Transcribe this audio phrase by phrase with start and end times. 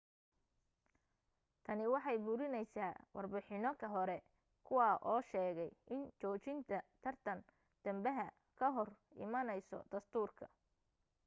[1.65, 4.17] tani waxay burinaysaa warbixinano hore
[4.67, 7.39] kuwaa oo sheegay in joojinta tartan
[7.85, 8.25] dambaha
[8.59, 8.89] ka hor
[9.25, 10.45] imaanayso dastuurka